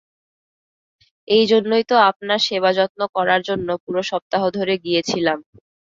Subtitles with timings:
[1.27, 5.39] এই জন্যই তো আপনার সেবা যত্ন করার জন্য পুরো সপ্তাহ ধরে গিয়েছিলাম।